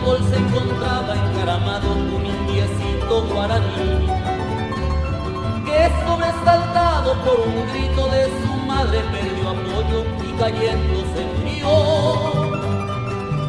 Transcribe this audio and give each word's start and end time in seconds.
se 0.00 0.36
encontraba 0.36 1.14
encaramado 1.14 1.92
un 1.92 2.24
indiecito 2.24 3.22
guaraní, 3.32 4.06
que 5.66 5.90
sobresaltado 6.04 7.14
por 7.22 7.40
un 7.40 7.68
grito 7.70 8.08
de 8.08 8.24
su 8.24 8.52
madre 8.66 9.00
perdió 9.12 9.50
apoyo 9.50 10.04
y 10.26 10.32
cayendo 10.38 11.00
se 11.12 11.22
murió, 11.36 11.72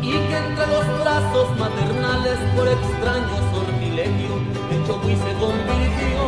y 0.02 0.12
que 0.12 0.38
entre 0.38 0.68
los 0.68 0.86
brazos 1.00 1.58
maternales 1.58 2.38
por 2.56 2.68
extraño 2.68 3.38
sortilegio 3.54 4.36
de 4.70 4.76
Chogui 4.86 5.16
se 5.16 5.34
convirtió. 5.40 6.22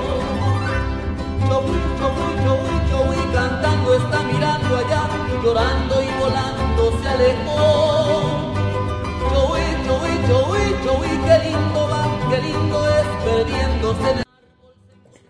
Chogui, 1.49 1.79
Chogui, 1.99 2.33
Chogui, 2.43 2.75
Chogui, 2.89 3.33
cantando 3.33 3.93
está 3.95 4.23
mirando 4.23 4.77
allá, 4.77 5.03
llorando 5.43 6.01
y 6.01 6.09
volando 6.17 7.01
se 7.01 7.09
alejó. 7.09 8.52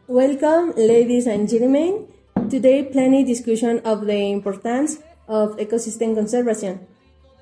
Welcome, 0.08 0.73
ladies 0.78 1.26
and 1.26 1.50
gentlemen. 1.50 2.08
Today, 2.50 2.84
plenty 2.84 3.24
discussion 3.24 3.80
of 3.84 4.06
the 4.06 4.31
importance 4.31 5.00
of 5.28 5.58
ecosystem 5.58 6.14
conservation. 6.16 6.86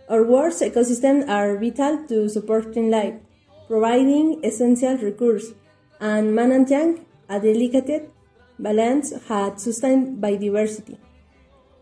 Our 0.08 0.24
world's 0.24 0.62
ecosystems 0.62 1.28
are 1.28 1.58
vital 1.58 2.08
to 2.08 2.30
supporting 2.30 2.90
life, 2.90 3.16
providing 3.68 4.40
essential 4.46 4.98
resources, 4.98 5.54
and 6.00 6.34
managing 6.34 7.06
a 7.28 7.40
delicate 7.40 8.10
balance 8.58 9.14
had 9.28 9.60
sustained 9.60 10.24
biodiversity. 10.24 10.98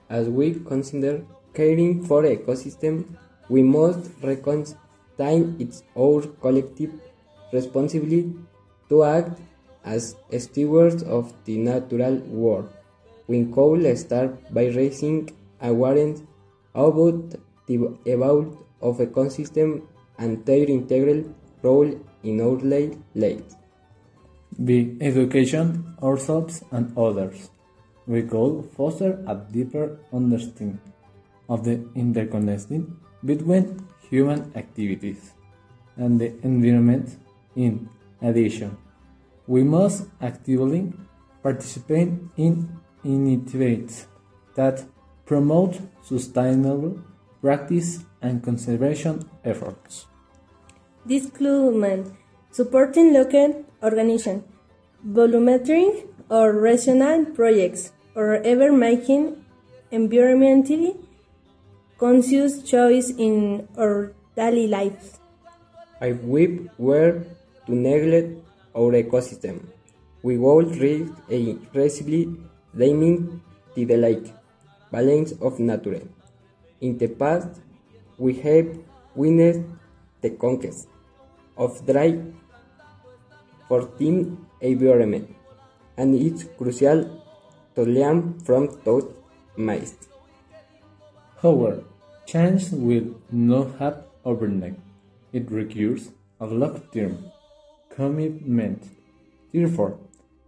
As 0.09 0.27
we 0.27 0.55
consider 0.55 1.23
caring 1.53 2.03
for 2.03 2.23
ecosystem, 2.23 3.05
we 3.47 3.61
must 3.61 4.09
recognize 5.20 5.56
it's 5.59 5.84
our 5.98 6.22
collective 6.42 6.92
responsibility 7.52 8.34
to 8.89 9.03
act 9.03 9.39
as 9.84 10.16
stewards 10.38 11.03
of 11.03 11.34
the 11.45 11.58
natural 11.58 12.16
world. 12.28 12.70
We 13.28 13.45
could 13.45 13.97
start 13.97 14.53
by 14.53 14.67
raising 14.67 15.30
awareness 15.62 16.22
about 16.73 17.36
the 17.67 17.97
evolution 18.08 18.58
of 18.81 18.97
ecosystem 18.97 19.84
and 20.17 20.45
their 20.45 20.66
integral 20.66 21.23
role 21.62 22.00
in 22.23 22.42
our 22.42 22.58
lives. 23.16 23.56
By 24.58 24.95
education 25.02 25.95
ourselves 26.02 26.64
and 26.72 26.97
others, 26.97 27.50
we 28.08 28.23
could 28.23 28.66
foster 28.75 29.23
a 29.28 29.36
deeper 29.36 30.00
understanding 30.12 30.79
of 31.47 31.63
the 31.63 31.88
interconnection 31.96 32.97
between 33.24 33.88
human 34.09 34.52
activities 34.56 35.31
and 35.96 36.20
the 36.20 36.34
environment. 36.44 37.18
In 37.56 37.90
addition, 38.22 38.78
we 39.47 39.64
must 39.64 40.06
actively 40.22 40.94
participate 41.44 42.09
in 42.38 42.70
initiatives 43.03 44.08
that 44.56 44.86
promote 45.25 45.80
sustainable 46.03 47.00
practice 47.42 48.00
and 48.22 48.44
conservation 48.44 49.30
efforts. 49.44 50.06
This 51.06 51.26
includes 51.26 52.12
supporting 52.52 53.14
local 53.14 53.66
organizations, 53.81 54.44
volunteering 55.03 56.08
or 56.30 56.53
regional 56.53 57.26
projects, 57.26 57.91
or 58.16 58.36
ever 58.44 58.72
making 58.72 59.44
environmentally 59.91 60.97
conscious 61.99 62.63
choice 62.63 63.11
in 63.11 63.67
our 63.77 64.13
daily 64.33 64.67
lives. 64.67 65.19
If 65.99 66.23
we 66.23 66.69
were 66.77 67.27
to 67.67 67.75
neglect 67.75 68.39
our 68.73 68.95
ecosystem, 68.95 69.67
we 70.23 70.37
would 70.37 70.77
risk 70.77 71.11
irreversibly 71.27 72.31
damaging 72.71 73.41
the 73.75 73.83
delicate 73.83 74.31
balance 74.91 75.33
of 75.41 75.59
nature. 75.59 76.07
In 76.79 76.97
the 76.97 77.09
past, 77.09 77.59
we 78.17 78.33
have 78.47 78.79
witnessed 79.13 79.67
the 80.21 80.29
conquest 80.29 80.87
of 81.57 81.85
dry 81.85 82.16
for 83.67 83.81
fortin 83.81 84.45
environment, 84.61 85.35
and 85.97 86.16
it's 86.16 86.45
crucial 86.57 87.03
to 87.75 87.83
learn 87.83 88.39
from 88.39 88.79
those 88.85 89.05
mistakes. 89.57 90.09
However, 91.41 91.83
change 92.25 92.72
will 92.72 93.16
not 93.31 93.79
happen 93.79 94.03
overnight. 94.25 94.79
It 95.31 95.50
requires 95.50 96.09
a 96.39 96.45
long-term 96.45 97.31
commitment. 97.89 98.83
Therefore, 99.53 99.97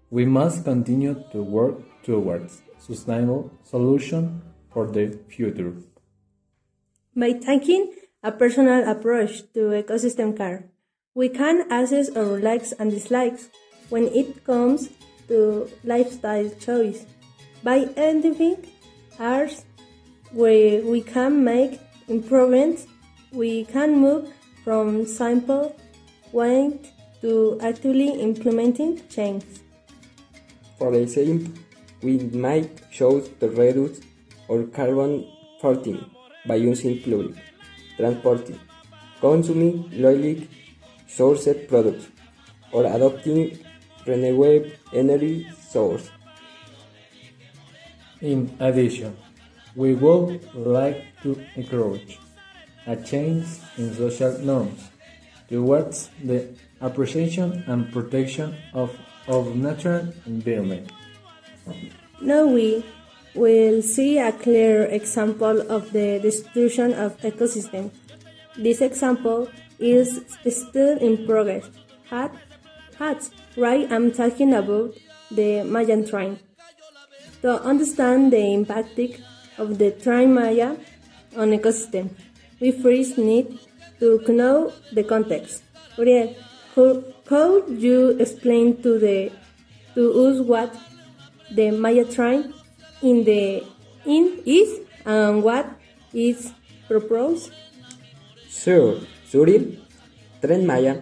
we 0.09 0.25
must 0.25 0.65
continue 0.65 1.23
to 1.31 1.41
work 1.41 1.79
towards 2.03 2.61
sustainable 2.79 3.51
solutions 3.63 4.41
for 4.73 4.87
the 4.87 5.17
future. 5.29 5.73
By 7.15 7.33
taking 7.33 7.93
a 8.23 8.31
personal 8.31 8.89
approach 8.89 9.43
to 9.53 9.71
ecosystem 9.71 10.35
care, 10.35 10.69
we 11.13 11.29
can 11.29 11.71
assess 11.71 12.09
our 12.15 12.39
likes 12.39 12.71
and 12.73 12.91
dislikes 12.91 13.49
when 13.89 14.07
it 14.07 14.43
comes 14.43 14.89
to 15.27 15.69
lifestyle 15.83 16.49
choice. 16.59 17.05
By 17.63 17.87
identifying 17.95 18.67
areas 19.19 19.65
where 20.33 20.81
we 20.81 21.01
can 21.01 21.43
make 21.43 21.79
improvements, 22.07 22.87
we 23.31 23.65
can 23.65 23.99
move 23.99 24.31
from 24.63 25.05
simple 25.05 25.75
weight 26.31 26.91
to 27.21 27.59
actively 27.61 28.09
implementing 28.21 29.01
change. 29.09 29.43
For 30.77 30.93
example, 30.93 31.51
we 32.01 32.17
might 32.17 32.89
choose 32.91 33.29
to 33.39 33.49
reduce 33.49 34.01
our 34.49 34.63
carbon 34.63 35.27
footprint 35.61 36.03
by 36.47 36.55
using 36.55 36.99
public 36.99 37.35
transport, 37.97 38.49
consuming 39.19 39.89
locally 39.91 40.49
sourced 41.07 41.67
products, 41.67 42.07
or 42.71 42.85
adopting 42.85 43.59
renewable 44.07 44.71
energy 44.93 45.47
sources. 45.69 46.09
In 48.21 48.55
addition, 48.59 49.15
we 49.75 49.93
would 49.95 50.53
like 50.53 51.05
to 51.23 51.39
encourage 51.55 52.19
a 52.87 52.95
change 52.95 53.45
in 53.77 53.93
social 53.93 54.37
norms 54.39 54.89
towards 55.47 56.09
the 56.23 56.47
appreciation 56.81 57.63
and 57.67 57.91
protection 57.91 58.55
of 58.73 58.95
our 59.27 59.45
natural 59.53 60.13
environment. 60.25 60.91
Now 62.21 62.45
we 62.45 62.83
will 63.35 63.81
see 63.81 64.17
a 64.17 64.31
clear 64.31 64.85
example 64.85 65.61
of 65.71 65.91
the 65.93 66.19
destruction 66.19 66.93
of 66.93 67.17
ecosystems. 67.21 67.91
This 68.57 68.81
example 68.81 69.47
is 69.79 70.21
still 70.49 70.97
in 70.97 71.25
progress. 71.25 71.69
Hat, 72.09 72.33
hats, 72.97 73.31
right? 73.55 73.89
I'm 73.91 74.11
talking 74.11 74.53
about 74.53 74.95
the 75.29 75.63
Mayan 75.63 76.05
train. 76.05 76.39
To 77.41 77.61
understand 77.63 78.33
the 78.33 78.53
impact 78.53 78.95
of 79.57 79.77
the 79.77 79.91
train 79.91 80.33
Maya 80.33 80.75
on 81.35 81.51
ecosystem, 81.51 82.09
we 82.59 82.71
first 82.71 83.17
need 83.17 83.59
to 83.99 84.19
know 84.27 84.73
the 84.91 85.03
context. 85.03 85.63
Uriel, 85.97 86.35
could, 86.75 87.65
you 87.69 88.09
explain 88.19 88.81
to 88.81 88.99
the 88.99 89.31
to 89.95 90.03
us 90.25 90.39
what 90.41 90.73
the 91.51 91.71
Maya 91.71 92.05
train 92.05 92.53
in 93.01 93.23
the 93.23 93.63
in 94.05 94.41
is 94.45 94.79
and 95.05 95.43
what 95.43 95.67
is 96.13 96.51
proposed? 96.87 97.51
Sure, 98.49 98.99
Suri. 99.29 99.79
Tren 100.41 100.65
Maya 100.65 101.01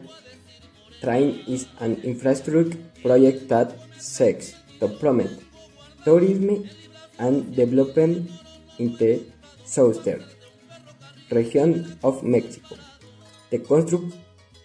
train 1.01 1.39
is 1.47 1.67
an 1.79 1.95
infrastructure 2.03 2.77
project 3.01 3.47
that 3.47 3.71
seeks 3.97 4.53
to 4.79 4.87
promote 4.99 5.31
tourism 6.03 6.67
and 7.19 7.55
development 7.55 8.31
in 8.77 8.95
the 8.97 9.21
southern 9.65 10.23
region 11.31 11.97
of 12.03 12.23
Mexico. 12.23 12.75
The 13.51 13.59
construct 13.59 14.15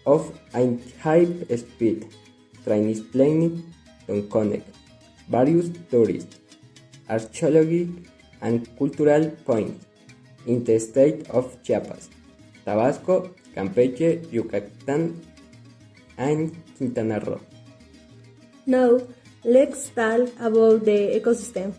of 0.07 0.39
a 0.55 0.79
high-speed 1.03 2.07
train 2.65 2.89
is 2.89 3.01
planned 3.01 3.63
to 4.07 4.23
connect 4.29 4.69
various 5.29 5.71
tourist, 5.91 6.41
archaeological, 7.09 8.03
and 8.41 8.69
cultural 8.79 9.31
points 9.45 9.87
in 10.47 10.65
the 10.65 10.79
state 10.79 11.29
of 11.31 11.63
Chiapas, 11.63 12.11
Tabasco, 12.65 13.35
Campeche, 13.57 14.31
Yucatan, 14.31 15.21
and 16.19 16.55
Quintana 16.77 17.21
Roo. 17.21 17.41
Now, 18.67 19.01
let's 19.45 19.89
talk 19.89 20.29
about 20.39 20.85
the 20.85 21.21
ecosystem. 21.21 21.75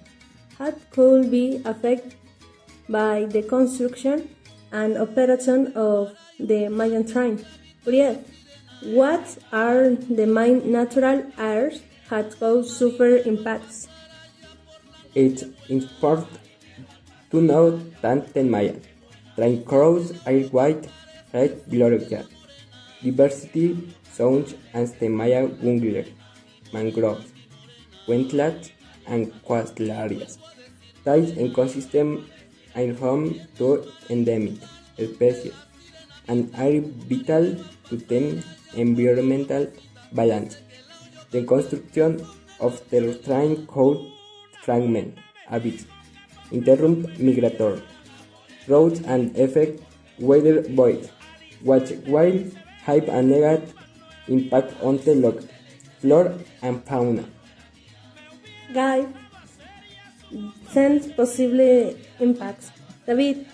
How 0.57 0.71
could 0.91 1.29
be 1.31 1.61
affected 1.65 2.15
by 2.87 3.25
the 3.25 3.41
construction 3.43 4.29
and 4.71 4.97
operation 4.97 5.73
of 5.75 6.15
the 6.39 6.69
Mayan 6.69 7.05
train. 7.05 7.43
Uriel, 7.85 8.23
What 8.83 9.37
are 9.51 9.95
the 9.95 10.27
main 10.27 10.71
natural 10.71 11.23
areas 11.37 11.81
that 12.09 12.37
cause 12.39 12.75
super 12.77 13.17
impacts? 13.17 13.87
It's 15.15 15.43
important 15.69 16.39
to 17.31 17.41
know 17.41 17.79
that 18.01 18.33
the 18.33 18.43
Mayan 18.43 18.81
train 19.35 19.63
crows 19.63 20.11
are 20.27 20.39
white, 20.57 20.87
red, 21.33 21.63
gloria, 21.69 22.25
diversity 23.01 23.95
zones 24.13 24.55
as 24.73 24.93
the 24.95 25.07
Maya 25.07 25.47
jungler, 25.47 26.05
mangroves, 26.73 27.31
wetlands, 28.07 28.71
and 29.07 29.31
coastal 29.45 29.91
areas. 29.91 30.37
These 31.05 31.33
ecosystems 31.33 32.27
are 32.75 32.93
home 32.93 33.41
to 33.57 33.85
endemic 34.09 34.55
species 34.97 35.53
and 36.27 36.53
are 36.55 36.79
vital 37.09 37.55
to 37.89 37.97
the 37.97 38.43
environmental 38.73 39.67
balance. 40.13 40.57
The 41.31 41.43
construction 41.43 42.25
of 42.59 42.81
the 42.89 43.15
train 43.25 43.67
could 43.67 44.11
fragment 44.63 45.17
habits, 45.47 45.85
interrupt 46.51 47.19
migratory 47.19 47.81
routes 48.67 49.01
and 49.01 49.35
affect 49.37 49.81
weather 50.19 50.61
voids, 50.61 51.09
which 51.61 51.91
will 52.07 52.43
have 52.83 53.07
a 53.09 53.21
negative 53.21 53.73
impact 54.27 54.73
on 54.81 54.97
the 55.05 55.13
local 55.15 55.47
flora 55.99 56.37
and 56.61 56.83
fauna. 56.85 57.25
Guy 58.73 59.05
sends 60.71 61.07
possible 61.13 61.95
impacts. 62.19 62.71
David, 63.05 63.47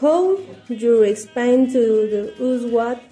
how 0.00 0.38
you 0.68 1.02
explain 1.02 1.70
to 1.72 1.82
the 2.12 2.22
us 2.44 2.64
what 2.70 3.02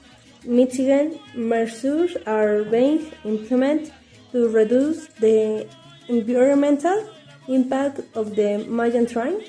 mitigation 0.45 1.19
measures 1.35 2.17
are 2.27 2.65
being 2.65 3.13
implemented 3.25 3.93
to 4.33 4.49
reduce 4.49 5.07
the 5.25 5.67
environmental 6.09 7.09
impact 7.49 8.01
of 8.15 8.37
the 8.37 8.65
Mayan 8.69 9.07
train? 9.07 9.43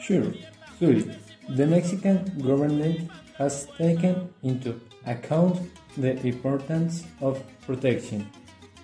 Sure, 0.00 0.32
Zuri. 0.80 1.14
The 1.48 1.66
Mexican 1.66 2.24
government 2.40 3.10
has 3.38 3.66
taken 3.78 4.28
into 4.42 4.80
account 5.06 5.60
the 5.96 6.14
importance 6.26 7.04
of 7.20 7.42
protecting 7.66 8.30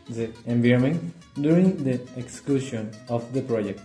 the 0.08 0.30
environment 0.46 1.14
during 1.34 1.82
the 1.84 2.00
execution 2.16 2.90
of 3.08 3.32
the 3.32 3.42
project. 3.42 3.80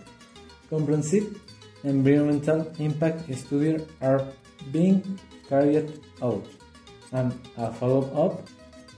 Comprehensive 0.69 1.39
environmental 1.83 2.71
impact 2.79 3.33
studies 3.35 3.81
are 4.01 4.27
being 4.71 5.19
carried 5.47 5.99
out, 6.21 6.45
and 7.11 7.33
a 7.57 7.71
follow-up 7.73 8.47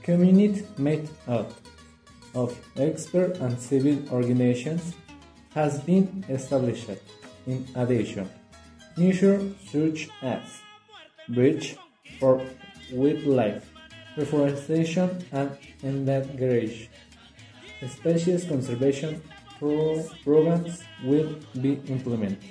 community 0.02 0.66
made 0.78 1.08
up 1.28 1.52
of 2.34 2.58
expert 2.76 3.36
and 3.38 3.58
civil 3.58 3.96
organizations 4.10 4.94
has 5.54 5.80
been 5.80 6.24
established. 6.28 6.90
In 7.46 7.66
addition, 7.74 8.28
measures 8.96 9.54
such 9.70 10.08
as 10.22 10.42
bridge 11.28 11.76
for 12.18 12.44
wildlife, 12.92 13.70
reforestation 14.16 15.24
and 15.32 15.56
endangered 15.82 16.88
species 17.88 18.44
conservation 18.44 19.22
pro 19.58 20.02
programs 20.24 20.82
will 21.04 21.36
be 21.60 21.80
implemented. 21.86 22.42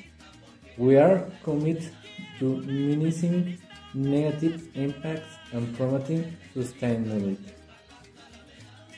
We 0.78 0.98
are 0.98 1.30
committed 1.44 1.92
to 2.39 2.57
minimizing 2.62 3.60
negative 3.94 4.68
impacts 4.75 5.38
and 5.51 5.75
promoting 5.75 6.38
sustainability. 6.56 7.38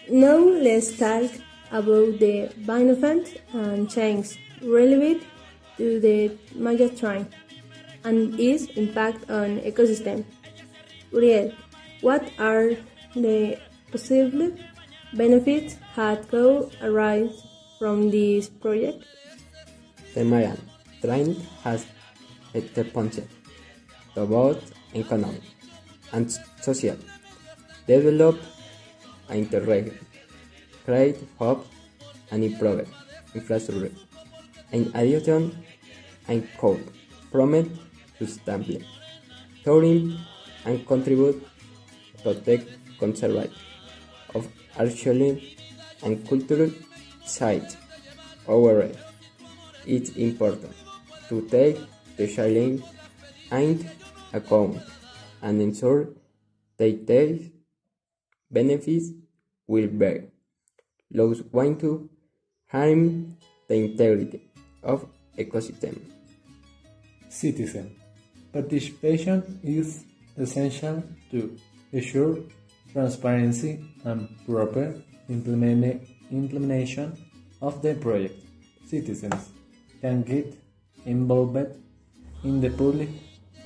Now 0.10 0.38
let's 0.38 0.98
talk 0.98 1.32
about 1.72 2.20
the 2.20 2.54
benefits 2.66 3.34
and 3.54 3.90
changes 3.90 4.38
related 4.62 5.26
to 5.78 6.00
the 6.00 6.38
train 6.98 7.28
and 8.04 8.40
its 8.40 8.66
impact 8.76 9.30
on 9.30 9.60
ecosystem. 9.62 10.26
Uriel, 11.12 11.52
what 12.02 12.30
are 12.38 12.72
the 13.16 13.58
possible 13.92 14.52
benefits 15.14 15.78
that 15.96 16.28
could 16.30 16.76
arise 16.82 17.44
from 17.80 18.10
this 18.10 18.50
project? 18.50 19.04
The 20.14 20.24
Mayan 20.24 20.60
train 21.02 21.36
has 21.64 21.86
a 22.54 22.62
potential 22.62 23.28
to 24.16 24.26
both 24.26 24.74
economic 24.94 25.42
and 26.12 26.32
social 26.62 26.98
develop 27.88 28.40
interregnum, 29.30 29.98
create 30.86 31.18
hope 31.40 31.66
and 32.32 32.44
improve 32.44 32.88
infrastructure. 33.34 33.92
In 34.72 34.92
addition, 34.96 35.58
and 36.28 36.48
could 36.58 36.82
promote 37.32 37.70
sustainable 38.18 38.82
tourism 39.64 40.18
and 40.66 40.86
contribute 40.88 41.46
to 42.24 42.34
the 42.34 42.66
conservation 43.00 43.52
of 44.36 44.48
archaeological 44.78 45.42
and 46.04 46.28
cultural 46.28 46.72
sites. 47.26 47.78
Overall, 48.48 48.92
it's 49.86 50.10
important 50.12 50.74
to 51.30 51.42
take 51.50 51.78
the 52.18 52.28
challenge 52.28 52.84
into 53.52 53.86
account 54.34 54.78
and 55.42 55.62
ensure 55.62 56.10
that 56.78 57.08
these 57.08 57.52
benefits 58.52 59.10
will 59.68 59.88
be 59.88 60.22
those 61.12 61.42
going 61.42 61.78
to 61.78 62.10
harm 62.68 63.38
the 63.68 63.76
integrity 63.76 64.42
of 64.82 65.06
ecosystem. 65.38 66.00
Citizen 67.30 67.96
participation 68.52 69.60
is 69.64 70.06
essential 70.38 71.04
to 71.32 71.58
ensure 71.92 72.38
transparency 72.94 73.84
and 74.06 74.30
proper 74.46 75.02
implementation 75.30 77.18
of 77.62 77.82
the 77.82 77.96
project. 77.96 78.40
Citizens 78.86 79.50
can 80.02 80.22
get 80.24 80.56
involved 81.06 81.68
in 82.44 82.62
the 82.62 82.70
public 82.70 83.10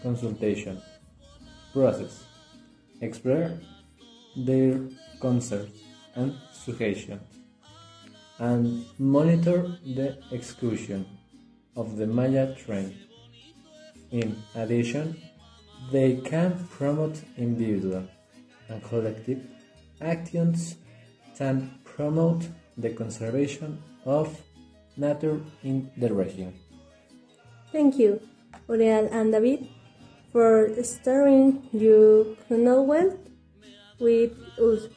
consultation 0.02 0.82
process, 1.74 2.24
express 3.02 3.52
their 4.36 4.80
concerns 5.20 5.74
and 6.16 6.34
suggestions, 6.54 7.22
and 8.40 8.86
monitor 8.98 9.78
the 9.96 10.18
execution 10.32 11.06
of 11.76 11.98
the 11.98 12.08
Maya 12.08 12.56
train. 12.56 12.96
In 14.12 14.42
addition, 14.56 15.22
they 15.92 16.18
can 16.18 16.68
promote 16.70 17.22
individual 17.38 18.08
and 18.70 18.84
collective 18.84 19.42
actions 20.02 20.76
and 21.40 21.84
promote 21.84 22.48
the 22.78 22.90
conservation 22.90 23.82
of 24.06 24.42
nature 24.96 25.40
in 25.64 25.90
the 25.98 26.14
region. 26.14 26.54
Thank 27.72 27.98
you, 27.98 28.22
Uriel 28.70 29.10
and 29.12 29.32
David, 29.32 29.68
for 30.32 30.70
sharing 31.04 31.68
your 31.72 32.36
knowledge 32.50 33.18
with 34.00 34.34
us. 34.60 34.90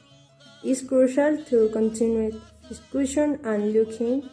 It's 0.63 0.83
crucial 0.83 1.43
to 1.45 1.69
continue 1.71 2.41
discussion 2.69 3.41
and 3.45 3.73
looking 3.73 4.29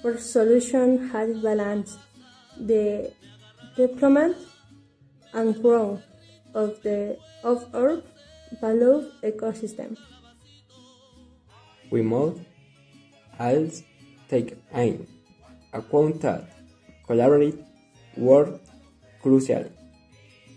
for 0.00 0.16
solutions 0.18 1.12
that 1.12 1.42
balance 1.42 1.98
the 2.56 3.12
development 3.76 4.36
and 5.32 5.60
growth 5.60 6.02
of 6.54 6.82
the 6.82 7.18
of 7.42 7.66
our 7.74 8.02
beloved 8.60 9.10
ecosystem. 9.22 9.96
We 11.90 12.02
must 12.02 12.40
also 13.38 13.82
take 14.28 14.56
aim, 14.74 15.06
account 15.72 16.20
that 16.22 16.48
collaborative 17.08 17.64
work 18.16 18.60
crucial 19.20 19.64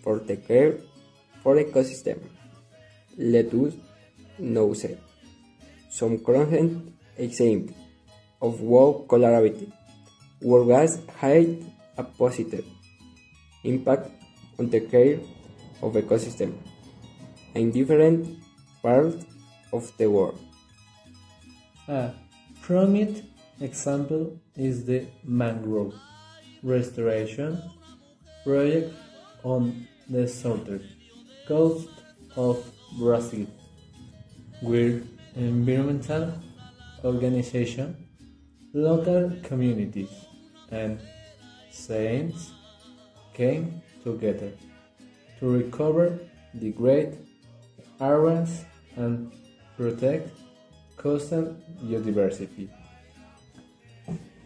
for 0.03 0.19
the 0.19 0.37
care 0.37 0.77
for 1.41 1.55
ecosystem. 1.55 2.19
Let 3.17 3.53
us 3.53 3.73
now 4.39 4.73
say 4.73 4.97
some 5.89 6.19
current 6.19 6.93
examples 7.17 7.75
of 8.41 8.59
how 8.59 9.05
collaborative 9.07 9.71
work 10.41 10.67
has 10.69 11.01
had 11.17 11.63
a 11.97 12.03
positive 12.03 12.65
impact 13.63 14.11
on 14.59 14.69
the 14.69 14.81
care 14.81 15.19
of 15.81 15.93
ecosystem 15.93 16.53
in 17.55 17.71
different 17.71 18.38
parts 18.81 19.25
of 19.74 19.91
the 19.97 20.09
world. 20.09 20.39
A 21.88 22.12
prominent 22.62 23.24
example 23.62 24.39
is 24.55 24.85
the 24.85 25.07
mangrove 25.24 25.93
restoration 26.63 27.62
project 28.43 28.93
on 29.43 29.88
the 30.09 30.27
southern 30.27 30.83
coast 31.47 31.89
of 32.35 32.63
Brazil. 32.97 33.47
We're 34.62 35.03
environmental 35.35 36.33
organization, 37.03 37.95
local 38.74 39.31
communities, 39.43 40.09
and 40.71 41.00
science 41.71 42.51
came 43.33 43.81
together 44.03 44.51
to 45.39 45.47
recover 45.47 46.19
the 46.53 46.71
great 46.71 47.13
areas 47.99 48.65
and 48.95 49.31
protect 49.77 50.29
coastal 50.97 51.55
biodiversity. 51.83 52.69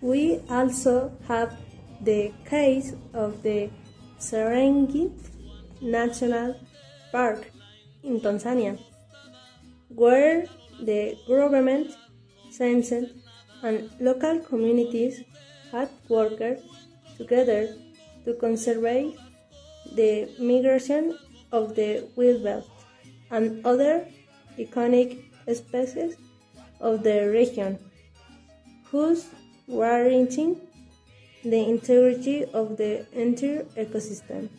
We 0.02 0.42
also 0.50 1.12
have 1.28 1.58
the 2.02 2.32
case 2.46 2.94
of 3.14 3.44
the 3.44 3.70
Serengeti 4.20 5.12
National 5.82 6.56
Park 7.12 7.52
in 8.04 8.20
Tanzania, 8.20 8.80
where 9.90 10.46
the 10.82 11.18
government, 11.28 11.92
science, 12.52 12.94
and 13.64 13.90
local 14.00 14.40
communities 14.40 15.22
had 15.72 15.90
worked 16.08 16.64
together 17.18 17.76
to 18.26 18.34
conserve 18.36 18.84
the 19.96 20.30
migration 20.40 21.18
of 21.52 21.76
the 21.76 22.08
wildebeest 22.16 22.79
and 23.32 23.66
other 23.66 24.08
iconic 24.58 25.24
species 25.54 26.16
of 26.80 27.04
the 27.04 27.30
region, 27.30 27.78
whose 28.86 29.28
warranting 29.68 30.60
the 31.44 31.58
integrity 31.58 32.46
of 32.46 32.78
the 32.78 33.06
entire 33.14 33.64
ecosystem. 33.78 34.50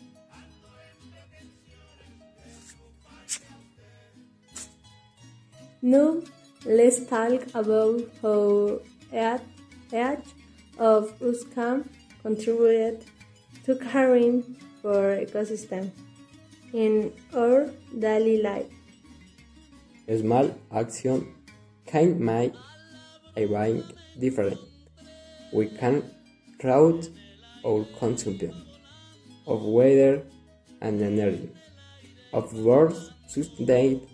Now, 5.81 6.21
let's 6.65 7.05
talk 7.05 7.41
about 7.55 8.01
how 8.21 8.79
each 9.11 10.21
of 10.77 11.21
us 11.21 11.43
can 11.55 11.89
contribute 12.21 13.01
to 13.65 13.75
caring 13.75 14.43
for 14.81 15.17
ecosystem 15.17 15.91
in 16.73 17.11
our 17.33 17.69
daily 17.97 18.41
life. 18.41 18.67
Small 20.09 20.55
action 20.73 21.33
can 21.85 22.23
make 22.23 22.53
a 23.35 23.45
big 23.45 23.83
difference. 24.19 24.59
We 25.53 25.67
can 25.67 26.03
route 26.63 27.09
our 27.65 27.85
consumption 27.99 28.53
of 29.47 29.61
water 29.61 30.23
and 30.81 31.01
energy, 31.01 31.49
of 32.33 32.53
words 32.53 33.11
sustained 33.27 34.07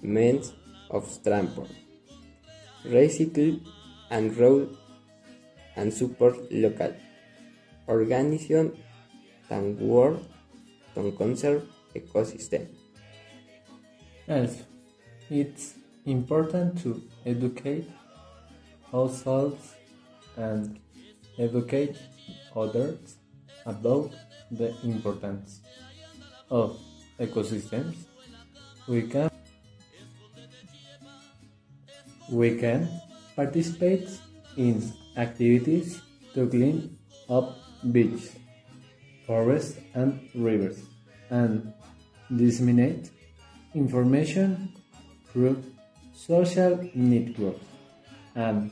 means 0.00 0.52
of 0.90 1.04
transport, 1.22 1.70
recycle 2.84 3.60
and 4.10 4.36
road 4.36 4.76
and 5.76 5.92
support 5.92 6.36
local 6.50 6.94
organizations 7.88 8.76
that 9.48 9.62
work 9.80 10.18
to 10.94 11.12
conserve 11.12 11.64
ecosystem. 11.94 12.68
It's 15.30 15.74
important 16.06 16.82
to 16.82 17.02
educate 17.26 17.88
households 18.90 19.74
and 20.36 20.80
educate 21.38 21.96
others 22.56 23.16
about 23.66 24.10
the 24.50 24.74
importance 24.82 25.60
of 26.50 26.78
ecosystems. 27.20 27.96
We 28.86 29.02
can 29.02 29.30
we 32.30 32.56
can 32.58 32.88
participate 33.36 34.08
in 34.56 34.92
activities 35.16 36.00
to 36.34 36.48
clean 36.48 36.98
up 37.28 37.56
beaches, 37.92 38.32
forests 39.26 39.78
and 39.94 40.28
rivers 40.34 40.80
and 41.30 41.72
disseminate 42.34 43.10
information 43.74 44.72
through 45.30 45.62
social 46.14 46.78
networks 46.94 47.64
and 48.34 48.70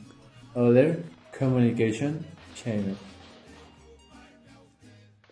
other 0.55 1.03
communication 1.33 2.25
channels. 2.55 2.99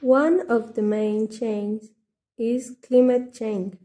One 0.00 0.50
of 0.50 0.74
the 0.74 0.82
main 0.82 1.28
changes 1.28 1.90
is 2.36 2.76
climate 2.86 3.32
change, 3.32 3.76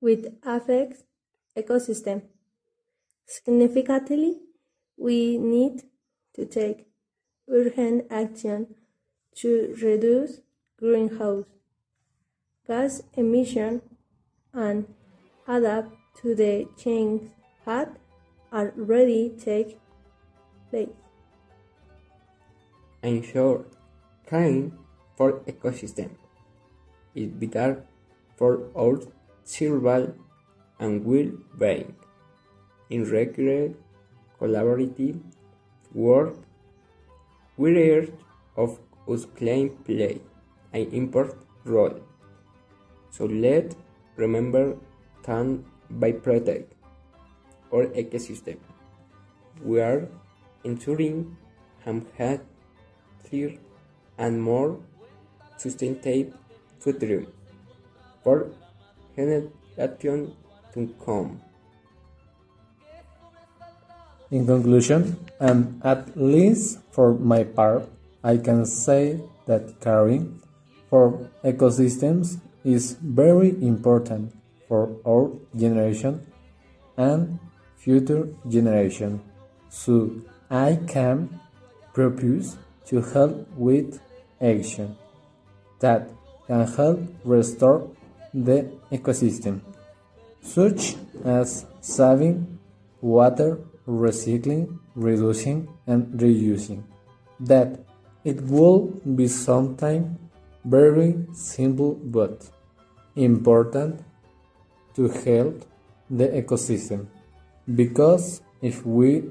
which 0.00 0.26
affects 0.42 1.04
ecosystem. 1.56 2.22
Significantly, 3.26 4.40
we 4.96 5.38
need 5.38 5.84
to 6.34 6.44
take 6.44 6.86
urgent 7.48 8.06
action 8.10 8.74
to 9.36 9.74
reduce 9.82 10.40
greenhouse 10.78 11.46
gas 12.66 13.02
emission 13.14 13.82
and 14.52 14.86
adapt 15.48 15.92
to 16.20 16.34
the 16.34 16.66
changes 16.76 17.30
that 17.64 17.96
already 18.52 19.30
take 19.44 19.78
place. 20.70 20.88
Ensure 23.02 23.64
caring 24.26 24.78
for 25.16 25.40
ecosystem 25.52 26.10
is 27.14 27.30
vital 27.40 27.82
for 28.36 28.52
our 28.76 29.00
survival 29.44 30.14
and 30.78 31.04
well-being. 31.04 31.94
In 32.90 33.04
regular 33.10 33.74
collaborative 34.40 35.20
work, 35.94 36.36
we 37.56 37.90
urge 37.90 38.12
of 38.56 38.78
us 39.08 39.24
claim 39.24 39.70
play 39.84 40.20
an 40.72 40.88
important 40.92 41.38
role. 41.64 42.00
So 43.12 43.26
let 43.26 43.74
remember 44.16 44.74
that 45.22 45.60
by 45.90 46.12
protect 46.12 46.72
our 47.70 47.84
ecosystem, 47.92 48.56
we 49.62 49.80
are 49.80 50.08
ensuring 50.64 51.36
healthier 51.84 53.52
and 54.16 54.42
more 54.42 54.80
sustainable 55.58 56.32
food 56.80 57.00
future 57.00 57.26
for 58.24 58.48
generations 59.14 60.32
to 60.72 60.88
come. 61.04 61.40
In 64.30 64.46
conclusion, 64.46 65.18
and 65.38 65.82
at 65.84 66.16
least 66.16 66.78
for 66.90 67.12
my 67.12 67.44
part, 67.44 67.84
I 68.24 68.38
can 68.38 68.64
say 68.64 69.20
that 69.44 69.80
caring 69.82 70.40
for 70.88 71.28
ecosystems 71.44 72.40
is 72.64 72.96
very 73.02 73.50
important 73.62 74.34
for 74.68 74.96
our 75.06 75.30
generation 75.56 76.26
and 76.96 77.38
future 77.76 78.28
generation. 78.48 79.20
So 79.68 80.10
I 80.50 80.78
can 80.86 81.40
propose 81.92 82.56
to 82.86 83.00
help 83.00 83.48
with 83.56 84.00
action 84.40 84.96
that 85.80 86.08
can 86.46 86.66
help 86.66 87.00
restore 87.24 87.90
the 88.32 88.70
ecosystem, 88.90 89.60
such 90.40 90.96
as 91.24 91.66
saving 91.80 92.58
water, 93.00 93.58
recycling, 93.86 94.78
reducing, 94.94 95.68
and 95.86 96.06
reusing. 96.20 96.82
That 97.40 97.80
it 98.24 98.40
will 98.42 98.86
be 99.16 99.26
sometimes 99.28 100.18
very 100.64 101.24
simple 101.32 101.94
but 101.94 102.48
important 103.16 104.04
to 104.94 105.08
help 105.08 105.64
the 106.10 106.28
ecosystem 106.28 107.06
because 107.74 108.42
if 108.60 108.84
we 108.86 109.24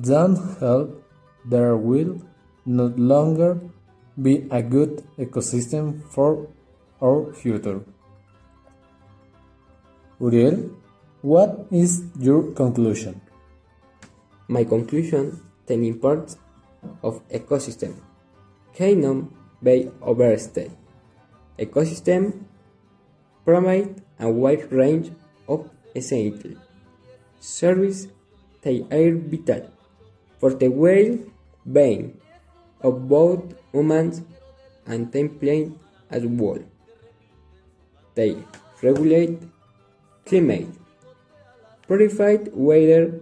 don't 0.00 0.36
help 0.60 1.02
there 1.44 1.76
will 1.76 2.20
no 2.64 2.86
longer 2.96 3.60
be 4.20 4.46
a 4.50 4.62
good 4.62 5.04
ecosystem 5.18 6.02
for 6.10 6.48
our 7.02 7.32
future. 7.32 7.80
Uriel, 10.20 10.70
what 11.22 11.66
is 11.70 12.04
your 12.18 12.52
conclusion? 12.52 13.20
My 14.48 14.64
conclusion 14.64 15.40
the 15.66 15.74
importance 15.74 16.38
of 17.02 17.20
ecosystem 17.28 17.94
cannot 18.74 19.24
be 19.62 19.90
overstated. 20.02 20.76
Ecosystem 21.58 22.44
provide 23.44 24.02
a 24.18 24.28
wide 24.28 24.70
range 24.72 25.12
of 25.48 25.70
essential 25.94 26.52
services 27.40 28.08
that 28.62 28.86
are 28.92 29.14
vital 29.16 29.70
for 30.38 30.52
the 30.52 30.68
well-being 30.68 32.20
of 32.82 33.08
both 33.08 33.54
humans 33.72 34.22
and 34.86 35.10
templates 35.12 35.72
as 36.10 36.24
well. 36.24 36.62
They 38.14 38.36
regulate 38.82 39.38
climate, 40.24 40.68
purify 41.86 42.36
water, 42.52 43.20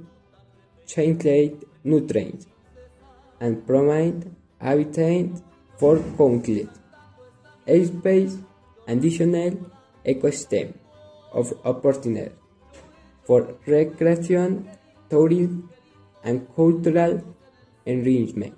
changed 0.86 1.62
nutrients, 1.84 2.46
and 3.40 3.66
provide 3.66 4.30
habitat 4.60 5.26
for 5.78 5.98
countless 6.18 6.68
space 7.88 8.38
additional 8.86 9.52
ecosystem 10.04 10.74
of 11.32 11.52
opportunity 11.64 12.32
for 13.24 13.56
recreation, 13.66 14.68
tourism, 15.08 15.70
and 16.22 16.46
cultural 16.54 17.22
enrichment, 17.86 18.54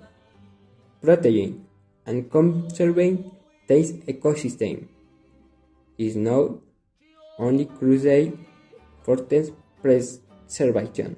protecting 1.01 1.65
and 2.05 2.29
conserving 2.31 3.31
this 3.67 3.91
ecosystem 4.13 4.87
is 5.97 6.15
not 6.15 6.51
only 7.39 7.65
crucial 7.65 8.37
for 9.03 9.15
the 9.15 9.53
preservation 9.81 11.15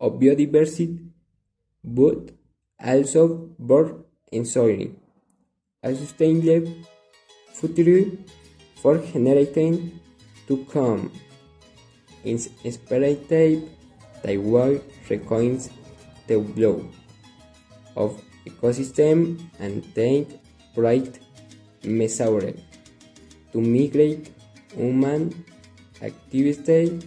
of 0.00 0.12
biodiversity, 0.12 1.10
but 1.84 2.30
also 2.84 3.50
for 3.66 4.04
ensuring 4.32 4.98
a 5.82 5.94
sustainable 5.94 6.72
future 7.52 8.10
for 8.76 8.98
generations 8.98 9.92
to 10.46 10.64
come. 10.70 11.10
In 12.24 12.38
spirit 12.38 13.28
the 13.28 14.36
world 14.38 14.82
recoins 15.08 15.70
the 16.26 16.38
blow 16.38 16.88
of 17.96 18.20
ecosystem 18.46 19.38
and 19.58 19.82
take 19.94 20.28
bright 20.74 21.18
measures 21.84 22.54
to 23.52 23.60
migrate 23.60 24.30
human 24.74 25.44
activity 26.02 27.00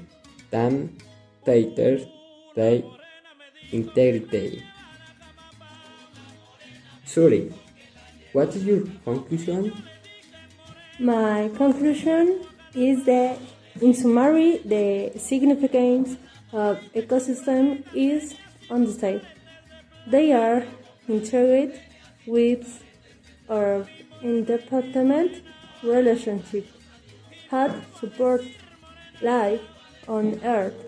than 0.50 0.98
tighter 1.46 2.00
the 2.56 2.84
integrity. 3.72 4.63
Sorry, 7.12 7.53
what 8.32 8.56
is 8.56 8.63
your 8.63 8.84
conclusion? 9.03 9.74
My 10.98 11.51
conclusion 11.58 12.46
is 12.74 13.03
that, 13.03 13.38
in 13.82 13.94
summary, 13.94 14.60
the 14.63 15.12
significance 15.20 16.15
of 16.53 16.80
ecosystem 16.96 17.84
is 17.94 18.36
understated. 18.70 19.27
They 20.07 20.31
are 20.31 20.64
integrated 21.09 21.81
with 22.25 22.81
our 23.50 23.85
interdependent 24.24 25.44
relationship 25.83 26.66
that 27.50 27.75
support 28.00 28.42
life 29.22 29.59
on 30.07 30.40
Earth. 30.46 30.79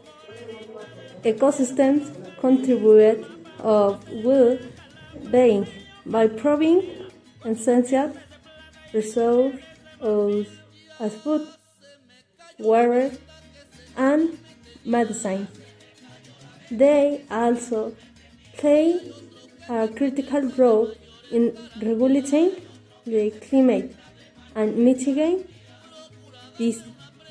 Ecosystems 1.26 2.08
contribute 2.39 3.26
of 3.60 4.10
well-being 4.24 5.67
by 6.06 6.28
providing 6.28 7.10
essential 7.46 8.16
resources 8.94 10.48
as 11.00 11.16
food, 11.16 11.48
water, 12.60 13.12
and 13.98 14.38
medicine. 14.86 15.48
They 16.70 17.24
also 17.30 17.96
play 18.58 19.00
a 19.70 19.88
critical 19.88 20.42
role 20.58 20.92
in 21.32 21.58
regulating 21.82 22.52
the 23.06 23.32
climate 23.32 23.96
and 24.56 24.78
mitigate 24.78 25.50
this 26.58 26.82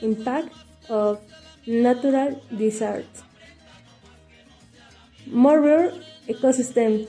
impact 0.01 0.53
of 0.89 1.21
natural 1.67 2.43
disasters. 2.57 3.23
Moreover, 5.27 5.95
ecosystems 6.29 7.09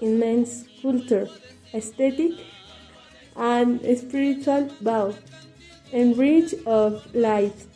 hold 0.00 0.10
immense 0.10 0.64
culture, 0.82 1.28
aesthetic, 1.74 2.32
and 3.36 3.80
spiritual 3.98 4.64
value, 4.80 5.14
enrich 5.92 6.54
of 6.66 7.14
life. 7.14 7.66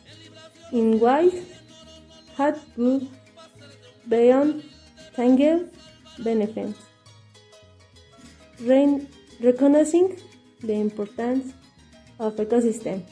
In 0.72 1.00
ways 1.00 1.44
that 2.38 2.58
go 2.76 3.02
beyond 4.08 4.64
tangible 5.14 5.68
benefits. 6.24 6.78
Re- 8.60 9.06
recognizing 9.40 10.18
the 10.60 10.72
importance 10.72 11.52
of 12.18 12.36
ecosystem 12.36 13.02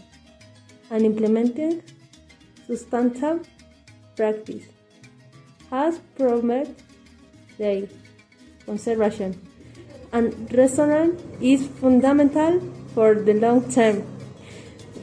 and 0.90 1.05
implementing 1.05 1.83
sustainable 2.66 3.44
practice. 4.16 4.64
Has 5.70 6.01
promoted 6.16 6.75
their 7.59 7.87
conservation 8.70 9.35
and 10.12 10.52
resonance 10.61 11.22
is 11.40 11.66
fundamental 11.83 12.61
for 12.94 13.14
the 13.26 13.35
long-term 13.35 13.96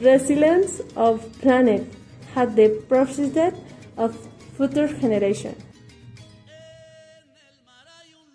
resilience 0.00 0.80
of 0.96 1.20
planet 1.40 1.84
at 2.34 2.54
the 2.56 2.68
prospect 2.88 3.56
of 3.96 4.10
future 4.56 4.88
generations. 5.00 5.62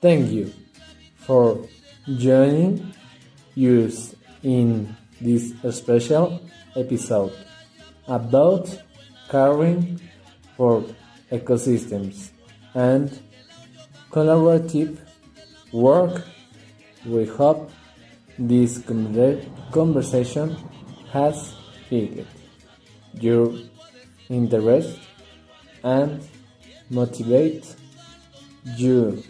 Thank 0.02 0.32
you 0.32 0.52
for 1.26 1.46
joining 2.18 2.94
us 3.56 4.16
in 4.44 4.96
this 5.22 5.54
special 5.72 6.42
episode 6.76 7.32
about 8.08 8.68
caring 9.30 10.02
for 10.58 10.84
ecosystems 11.32 12.32
and 12.76 13.08
collaborative 14.12 14.98
work. 15.74 16.24
We 17.06 17.26
hope 17.26 17.72
this 18.40 18.82
conversation 19.72 20.56
has 21.12 21.56
piqued 21.90 22.28
your 23.20 23.54
interest 24.30 25.00
and 25.84 26.26
motivate 26.90 27.76
you 28.78 29.24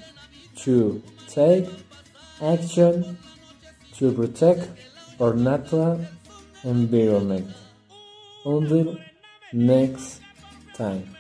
to 0.57 1.01
take 1.27 1.67
action 2.41 3.17
to 3.95 4.11
protect 4.11 4.69
our 5.19 5.33
natural 5.33 6.05
environment. 6.63 7.49
Until 8.45 8.97
next 9.51 10.21
time. 10.75 11.15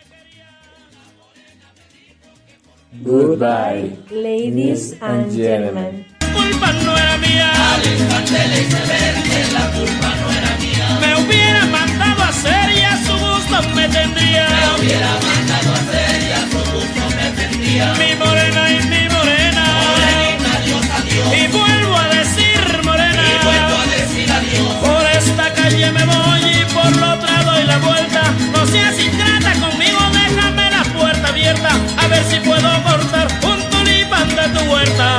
Goodbye, 3.01 3.97
Ladies 4.11 4.93
and 5.01 5.31
gentlemen. 5.33 6.05
culpa 6.33 6.71
no 6.85 6.95
era 6.95 7.17
mía. 7.17 7.51
Me 11.01 11.15
hubiera 11.23 11.65
mandado 11.65 12.21
a 12.23 12.27
hacer 12.29 12.69
y 12.77 12.81
a 12.81 12.95
su 13.03 13.13
gusto 13.13 13.75
me 13.75 13.89
tendría. 13.89 14.47
Mi 17.97 18.15
morena 18.15 18.71
y 18.71 18.83
mi 18.87 19.09
morena. 19.09 19.65
Y 21.35 21.47
vuelvo 21.47 21.97
a 21.97 22.07
decir 22.09 22.61
morena. 22.83 23.23
Por 24.81 25.05
esta 25.17 25.53
calle 25.55 25.91
me 25.91 26.05
voy 26.05 26.41
y 26.61 26.65
por 26.73 26.95
la 26.97 27.15
otra 27.15 27.43
doy 27.43 27.63
la 27.65 27.77
vuelta. 27.79 28.21
No 28.53 28.65
seas 28.67 28.99
ingrata 28.99 29.22
ver 32.13 32.23
si 32.25 32.39
puedo 32.39 32.69
cortar 32.83 33.27
un 33.43 33.69
tulipán 33.69 34.29
de 34.29 34.59
tu 34.59 34.71
huerta. 34.71 35.12